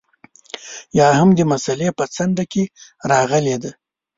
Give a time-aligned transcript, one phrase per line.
[0.99, 2.63] یا هم د مسألې په څنډه کې
[3.11, 3.71] راغلې ده.